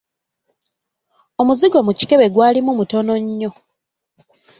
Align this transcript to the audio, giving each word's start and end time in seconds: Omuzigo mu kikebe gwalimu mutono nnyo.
Omuzigo 1.41 1.77
mu 1.87 1.91
kikebe 1.97 2.25
gwalimu 2.33 2.71
mutono 2.79 3.13
nnyo. 3.23 3.51